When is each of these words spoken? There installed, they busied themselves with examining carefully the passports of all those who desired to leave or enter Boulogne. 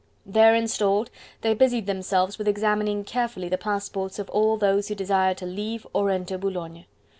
There 0.25 0.55
installed, 0.55 1.11
they 1.41 1.53
busied 1.53 1.85
themselves 1.85 2.39
with 2.39 2.47
examining 2.47 3.03
carefully 3.03 3.49
the 3.49 3.57
passports 3.59 4.17
of 4.17 4.31
all 4.31 4.57
those 4.57 4.87
who 4.87 4.95
desired 4.95 5.37
to 5.37 5.45
leave 5.45 5.85
or 5.93 6.09
enter 6.09 6.39
Boulogne. 6.39 6.85